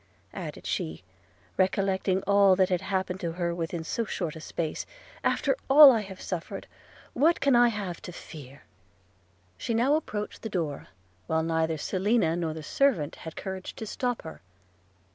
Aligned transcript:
added 0.33 0.65
she, 0.65 1.03
recollecting 1.57 2.23
all 2.23 2.55
that 2.55 2.69
had 2.69 2.81
happened 2.81 3.19
to 3.19 3.33
her 3.33 3.53
within 3.53 3.83
so 3.83 4.03
short 4.03 4.35
a 4.35 4.41
space– 4.41 4.87
'after 5.23 5.55
all 5.69 5.91
I 5.91 6.01
have 6.01 6.19
suffered, 6.19 6.65
what 7.13 7.39
can 7.39 7.55
I 7.55 7.67
have 7.67 8.01
to 8.01 8.11
fear?' 8.11 8.63
She 9.59 9.75
now 9.75 9.93
approached 9.93 10.41
the 10.41 10.49
door, 10.49 10.87
while 11.27 11.43
neither 11.43 11.77
Selina 11.77 12.35
nor 12.35 12.55
the 12.55 12.63
servant 12.63 13.17
had 13.17 13.35
courage 13.35 13.75
to 13.75 13.85
stop 13.85 14.23
her. 14.23 14.41